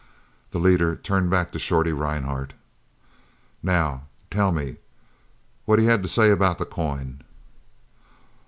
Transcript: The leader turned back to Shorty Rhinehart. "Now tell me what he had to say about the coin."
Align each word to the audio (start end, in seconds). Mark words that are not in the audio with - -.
The 0.49 0.57
leader 0.57 0.95
turned 0.95 1.29
back 1.29 1.51
to 1.51 1.59
Shorty 1.59 1.93
Rhinehart. 1.93 2.53
"Now 3.61 4.05
tell 4.31 4.51
me 4.51 4.77
what 5.65 5.77
he 5.77 5.85
had 5.85 6.01
to 6.01 6.09
say 6.09 6.31
about 6.31 6.57
the 6.57 6.65
coin." 6.65 7.21